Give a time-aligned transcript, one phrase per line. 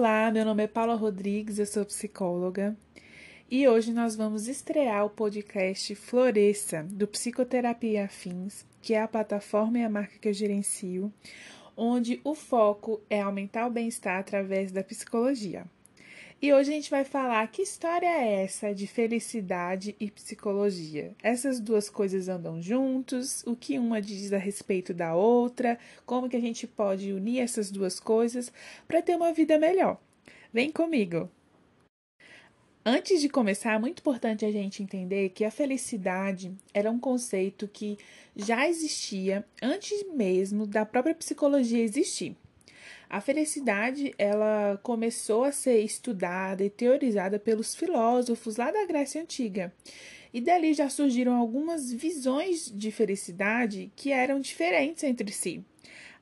[0.00, 2.74] Olá, meu nome é Paula Rodrigues, eu sou psicóloga
[3.50, 9.78] e hoje nós vamos estrear o podcast Floresça, do Psicoterapia Afins, que é a plataforma
[9.78, 11.12] e a marca que eu gerencio,
[11.76, 15.66] onde o foco é aumentar o bem-estar através da psicologia.
[16.42, 21.14] E hoje a gente vai falar que história é essa de felicidade e psicologia.
[21.22, 26.36] Essas duas coisas andam juntos, o que uma diz a respeito da outra, como que
[26.36, 28.50] a gente pode unir essas duas coisas
[28.88, 30.00] para ter uma vida melhor.
[30.50, 31.28] Vem comigo.
[32.86, 37.68] Antes de começar, é muito importante a gente entender que a felicidade era um conceito
[37.68, 37.98] que
[38.34, 42.34] já existia antes mesmo da própria psicologia existir.
[43.10, 49.74] A felicidade, ela começou a ser estudada e teorizada pelos filósofos lá da Grécia Antiga.
[50.32, 55.64] E dali já surgiram algumas visões de felicidade que eram diferentes entre si.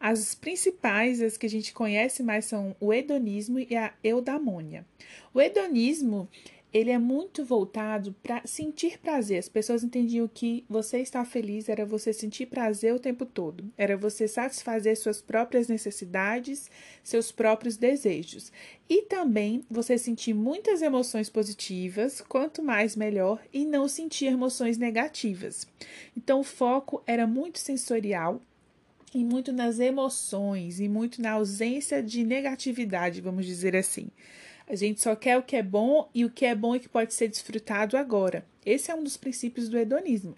[0.00, 4.86] As principais, as que a gente conhece mais, são o hedonismo e a eudamônia.
[5.34, 6.26] O hedonismo
[6.72, 9.38] ele é muito voltado para sentir prazer.
[9.38, 13.96] As pessoas entendiam que você estar feliz era você sentir prazer o tempo todo, era
[13.96, 16.70] você satisfazer suas próprias necessidades,
[17.02, 18.52] seus próprios desejos.
[18.88, 25.66] E também você sentir muitas emoções positivas, quanto mais melhor, e não sentir emoções negativas.
[26.16, 28.42] Então o foco era muito sensorial
[29.14, 34.08] e muito nas emoções e muito na ausência de negatividade, vamos dizer assim.
[34.68, 36.88] A gente só quer o que é bom e o que é bom e que
[36.88, 38.44] pode ser desfrutado agora.
[38.66, 40.36] Esse é um dos princípios do hedonismo.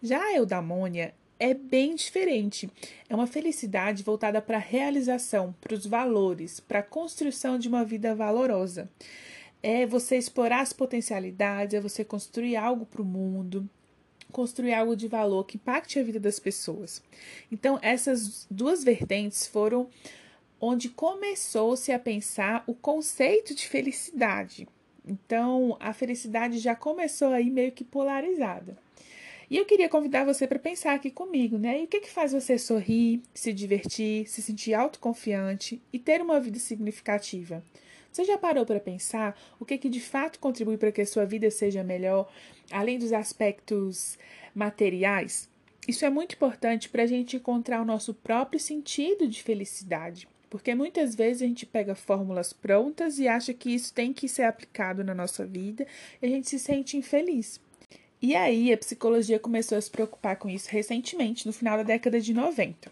[0.00, 2.70] Já a eudamônia é bem diferente.
[3.08, 7.84] É uma felicidade voltada para a realização, para os valores, para a construção de uma
[7.84, 8.88] vida valorosa.
[9.62, 13.68] É você explorar as potencialidades, é você construir algo para o mundo,
[14.30, 17.02] construir algo de valor que impacte a vida das pessoas.
[17.50, 19.88] Então, essas duas vertentes foram
[20.60, 24.66] onde começou-se a pensar o conceito de felicidade.
[25.06, 28.76] Então, a felicidade já começou aí meio que polarizada.
[29.48, 31.80] E eu queria convidar você para pensar aqui comigo, né?
[31.80, 36.40] E o que, que faz você sorrir, se divertir, se sentir autoconfiante e ter uma
[36.40, 37.62] vida significativa?
[38.10, 41.24] Você já parou para pensar o que, que de fato contribui para que a sua
[41.24, 42.28] vida seja melhor,
[42.72, 44.18] além dos aspectos
[44.52, 45.48] materiais?
[45.86, 50.26] Isso é muito importante para a gente encontrar o nosso próprio sentido de felicidade.
[50.48, 54.42] Porque muitas vezes a gente pega fórmulas prontas e acha que isso tem que ser
[54.42, 55.86] aplicado na nossa vida
[56.20, 57.60] e a gente se sente infeliz.
[58.20, 62.20] E aí a psicologia começou a se preocupar com isso recentemente, no final da década
[62.20, 62.90] de 90.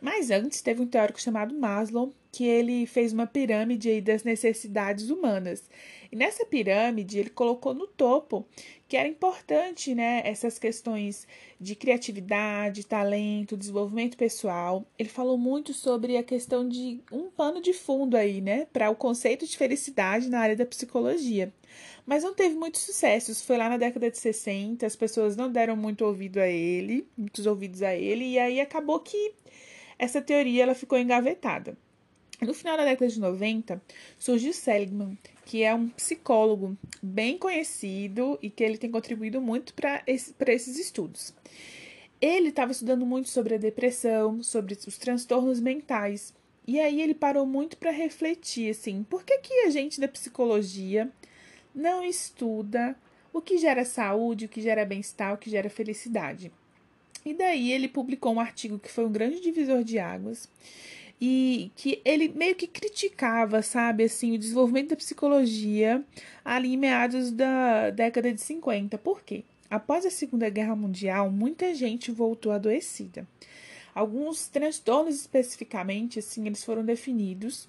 [0.00, 5.64] Mas antes teve um teórico chamado Maslow, que ele fez uma pirâmide das necessidades humanas.
[6.12, 8.46] E nessa pirâmide ele colocou no topo
[8.88, 11.26] que era importante, né, essas questões
[11.58, 14.86] de criatividade, talento, desenvolvimento pessoal.
[14.98, 18.94] Ele falou muito sobre a questão de um pano de fundo aí, né, para o
[18.94, 21.52] conceito de felicidade na área da psicologia.
[22.04, 23.32] Mas não teve muito sucesso.
[23.32, 27.08] Isso foi lá na década de 60, as pessoas não deram muito ouvido a ele,
[27.16, 29.34] muitos ouvidos a ele, e aí acabou que
[29.98, 31.76] essa teoria ela ficou engavetada.
[32.40, 33.80] No final da década de 90,
[34.18, 40.02] surgiu Seligman, que é um psicólogo bem conhecido e que ele tem contribuído muito para
[40.06, 41.32] esse, esses estudos.
[42.20, 46.34] Ele estava estudando muito sobre a depressão, sobre os transtornos mentais.
[46.66, 51.10] E aí ele parou muito para refletir assim, por que, que a gente da psicologia
[51.74, 52.96] não estuda
[53.32, 56.50] o que gera saúde, o que gera bem-estar, o que gera felicidade?
[57.26, 60.48] E daí ele publicou um artigo que foi um grande divisor de águas
[61.20, 66.04] e que ele meio que criticava, sabe, assim, o desenvolvimento da psicologia
[66.44, 68.96] ali em meados da década de 50.
[68.98, 69.42] Por quê?
[69.68, 73.26] Após a Segunda Guerra Mundial, muita gente voltou adoecida.
[73.92, 77.68] Alguns transtornos especificamente, assim, eles foram definidos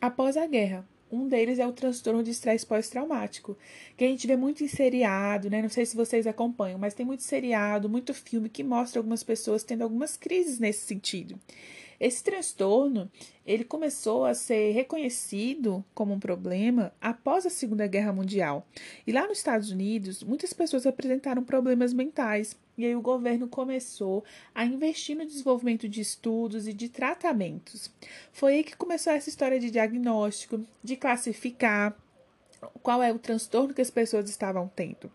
[0.00, 0.82] após a guerra.
[1.12, 3.54] Um deles é o transtorno de estresse pós-traumático,
[3.98, 5.60] que a gente vê muito em seriado, né?
[5.60, 9.62] Não sei se vocês acompanham, mas tem muito seriado, muito filme que mostra algumas pessoas
[9.62, 11.38] tendo algumas crises nesse sentido.
[12.00, 13.10] Esse transtorno,
[13.46, 18.66] ele começou a ser reconhecido como um problema após a Segunda Guerra Mundial.
[19.06, 22.56] E lá nos Estados Unidos, muitas pessoas apresentaram problemas mentais.
[22.76, 24.24] E aí o governo começou
[24.54, 27.90] a investir no desenvolvimento de estudos e de tratamentos.
[28.32, 31.96] Foi aí que começou essa história de diagnóstico, de classificar
[32.82, 35.10] qual é o transtorno que as pessoas estavam tendo.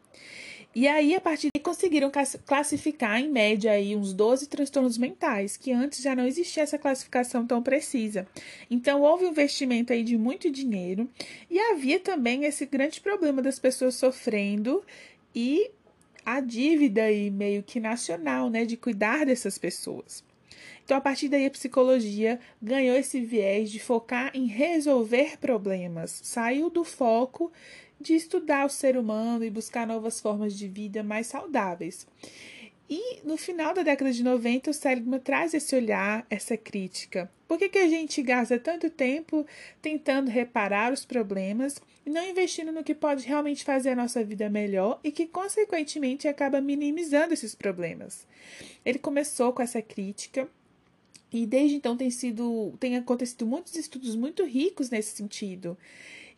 [0.76, 2.12] E aí, a partir daí, conseguiram
[2.46, 7.48] classificar, em média, aí, uns 12 transtornos mentais, que antes já não existia essa classificação
[7.48, 8.28] tão precisa.
[8.70, 11.10] Então, houve um investimento aí de muito dinheiro
[11.50, 14.84] e havia também esse grande problema das pessoas sofrendo
[15.34, 15.72] e
[16.28, 20.26] a dívida aí meio que nacional, né, de cuidar dessas pessoas.
[20.84, 26.70] Então, a partir daí, a psicologia ganhou esse viés de focar em resolver problemas, saiu
[26.70, 27.50] do foco
[27.98, 32.06] de estudar o ser humano e buscar novas formas de vida mais saudáveis.
[32.90, 37.30] E no final da década de 90, o Seligman traz esse olhar, essa crítica.
[37.46, 39.46] Por que, que a gente gasta tanto tempo
[39.82, 44.50] tentando reparar os problemas e não investindo no que pode realmente fazer a nossa vida
[44.50, 48.26] melhor e que, consequentemente, acaba minimizando esses problemas?
[48.86, 50.48] Ele começou com essa crítica
[51.32, 55.78] e desde então tem sido, tem acontecido muitos estudos muito ricos nesse sentido.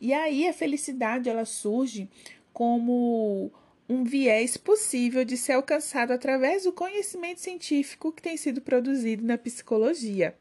[0.01, 2.09] E aí a felicidade ela surge
[2.51, 3.51] como
[3.89, 9.37] um viés possível de ser alcançado através do conhecimento científico que tem sido produzido na
[9.37, 10.35] psicologia.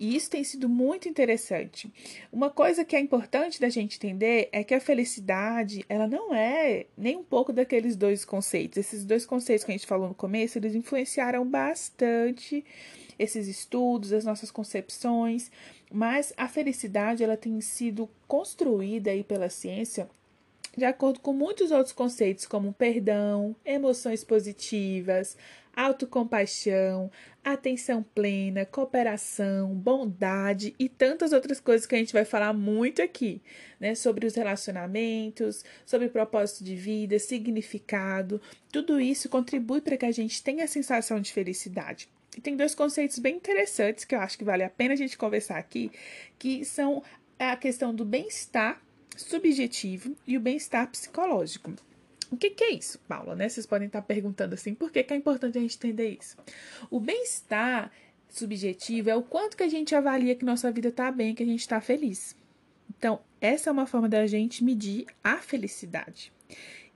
[0.00, 1.92] E isso tem sido muito interessante.
[2.32, 6.86] Uma coisa que é importante da gente entender é que a felicidade, ela não é
[6.96, 8.78] nem um pouco daqueles dois conceitos.
[8.78, 12.64] Esses dois conceitos que a gente falou no começo, eles influenciaram bastante
[13.18, 15.50] esses estudos, as nossas concepções,
[15.90, 20.08] mas a felicidade ela tem sido construída aí pela ciência
[20.78, 25.36] de acordo com muitos outros conceitos, como perdão, emoções positivas,
[25.76, 27.10] autocompaixão,
[27.44, 33.40] atenção plena, cooperação, bondade e tantas outras coisas que a gente vai falar muito aqui,
[33.78, 33.94] né?
[33.94, 38.40] Sobre os relacionamentos, sobre propósito de vida, significado.
[38.72, 42.08] Tudo isso contribui para que a gente tenha a sensação de felicidade.
[42.36, 45.18] E tem dois conceitos bem interessantes que eu acho que vale a pena a gente
[45.18, 45.90] conversar aqui,
[46.38, 47.02] que são
[47.38, 48.80] a questão do bem-estar
[49.16, 51.74] subjetivo e o bem-estar psicológico.
[52.30, 53.34] O que, que, é isso, Paula?
[53.34, 53.48] Né?
[53.48, 56.36] Vocês podem estar perguntando assim, por que, que é importante a gente entender isso?
[56.90, 57.90] O bem-estar
[58.28, 61.46] subjetivo é o quanto que a gente avalia que nossa vida está bem, que a
[61.46, 62.36] gente está feliz.
[62.98, 66.32] Então, essa é uma forma da gente medir a felicidade.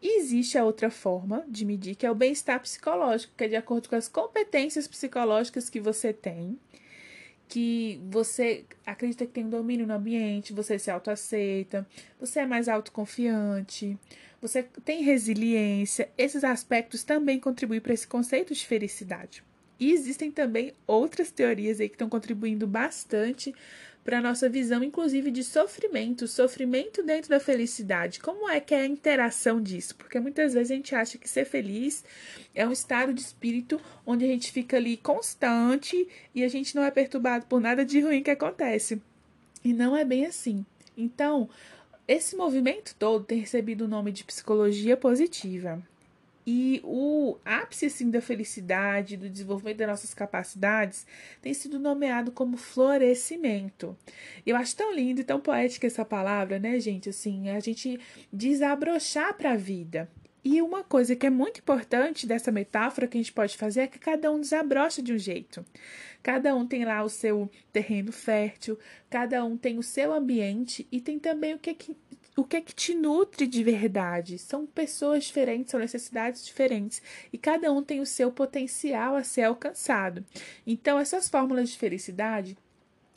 [0.03, 3.57] E existe a outra forma de medir, que é o bem-estar psicológico, que é de
[3.57, 6.59] acordo com as competências psicológicas que você tem
[7.49, 11.87] que você acredita que tem domínio no ambiente, você se autoaceita,
[12.19, 13.99] você é mais autoconfiante,
[14.41, 16.09] você tem resiliência.
[16.17, 19.45] Esses aspectos também contribuem para esse conceito de felicidade.
[19.79, 23.55] E existem também outras teorias aí que estão contribuindo bastante
[24.05, 28.19] para a nossa visão, inclusive, de sofrimento, sofrimento dentro da felicidade.
[28.19, 29.95] Como é que é a interação disso?
[29.95, 32.05] Porque muitas vezes a gente acha que ser feliz
[32.55, 36.83] é um estado de espírito onde a gente fica ali constante e a gente não
[36.83, 39.01] é perturbado por nada de ruim que acontece.
[39.65, 40.67] E não é bem assim.
[40.97, 41.49] Então,
[42.09, 45.81] esse movimento todo tem recebido o nome de psicologia positiva.
[46.47, 51.07] E o ápice assim, da felicidade, do desenvolvimento das nossas capacidades,
[51.41, 53.97] tem sido nomeado como florescimento.
[54.45, 57.09] Eu acho tão lindo e tão poética essa palavra, né, gente?
[57.09, 58.01] Assim, a gente
[58.33, 60.09] desabrochar para a vida.
[60.45, 63.87] E uma coisa que é muito importante dessa metáfora que a gente pode fazer é
[63.87, 65.65] que cada um desabrocha de um jeito.
[66.21, 68.77] Cada um tem lá o seu terreno fértil,
[69.09, 71.97] cada um tem o seu ambiente e tem também o que, que
[72.37, 74.39] o que é que te nutre de verdade.
[74.39, 77.03] São pessoas diferentes, são necessidades diferentes
[77.33, 80.25] e cada um tem o seu potencial a ser alcançado.
[80.67, 82.57] Então, essas fórmulas de felicidade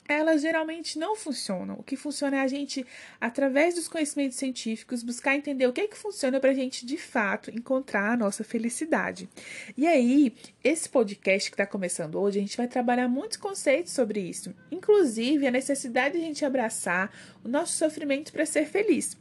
[0.07, 1.75] elas geralmente não funcionam.
[1.79, 2.85] O que funciona é a gente,
[3.19, 6.97] através dos conhecimentos científicos, buscar entender o que é que funciona para a gente, de
[6.97, 9.27] fato, encontrar a nossa felicidade.
[9.75, 14.19] E aí, esse podcast que está começando hoje, a gente vai trabalhar muitos conceitos sobre
[14.19, 17.11] isso, inclusive a necessidade de a gente abraçar
[17.43, 19.17] o nosso sofrimento para ser feliz.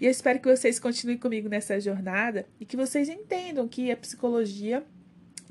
[0.00, 3.96] E eu espero que vocês continuem comigo nessa jornada e que vocês entendam que a
[3.96, 4.84] psicologia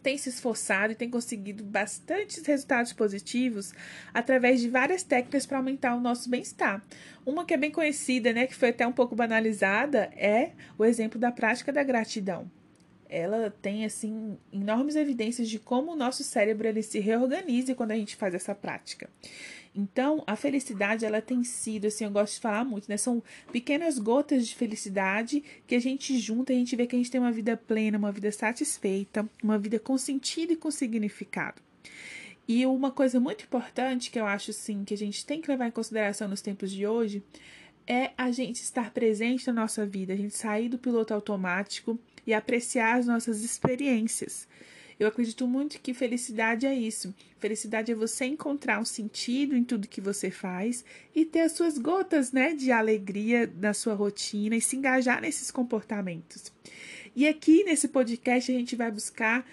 [0.02, 3.74] tem se esforçado e tem conseguido bastantes resultados positivos
[4.14, 6.84] através de várias técnicas para aumentar o nosso bem-estar.
[7.26, 11.20] Uma que é bem conhecida, né, que foi até um pouco banalizada, é o exemplo
[11.20, 12.50] da prática da gratidão.
[13.10, 17.96] Ela tem assim enormes evidências de como o nosso cérebro ele se reorganiza quando a
[17.96, 19.10] gente faz essa prática.
[19.78, 22.98] Então, a felicidade, ela tem sido, assim, eu gosto de falar muito, né?
[22.98, 27.12] São pequenas gotas de felicidade que a gente junta, a gente vê que a gente
[27.12, 31.62] tem uma vida plena, uma vida satisfeita, uma vida com sentido e com significado.
[32.48, 35.68] E uma coisa muito importante que eu acho, sim, que a gente tem que levar
[35.68, 37.22] em consideração nos tempos de hoje
[37.86, 42.34] é a gente estar presente na nossa vida, a gente sair do piloto automático e
[42.34, 44.48] apreciar as nossas experiências.
[45.00, 47.14] Eu acredito muito que felicidade é isso.
[47.40, 50.84] Felicidade é você encontrar um sentido em tudo que você faz
[51.16, 55.52] e ter as suas gotas, né, de alegria na sua rotina e se engajar nesses
[55.52, 56.52] comportamentos.
[57.16, 59.48] E aqui nesse podcast a gente vai buscar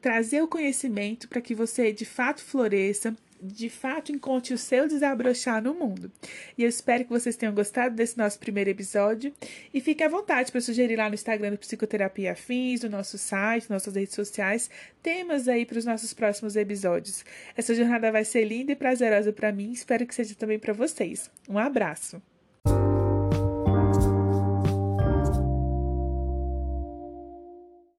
[0.00, 5.62] trazer o conhecimento para que você de fato floresça, de fato encontre o seu desabrochar
[5.62, 6.10] no mundo.
[6.56, 9.34] E eu espero que vocês tenham gostado desse nosso primeiro episódio
[9.74, 13.68] e fique à vontade para sugerir lá no Instagram do Psicoterapia Afins, no nosso site,
[13.68, 14.70] nossas redes sociais,
[15.02, 17.24] temas aí para os nossos próximos episódios.
[17.56, 21.30] Essa jornada vai ser linda e prazerosa para mim, espero que seja também para vocês.
[21.48, 22.22] Um abraço.